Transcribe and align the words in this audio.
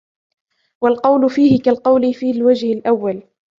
وَالْقَوْلُ 0.81 1.29
فِيهِ 1.29 1.61
كَالْقَوْلِ 1.61 2.13
فِي 2.13 2.31
الْوَجْهِ 2.31 2.73
الْأَوَّلِ 2.73 3.23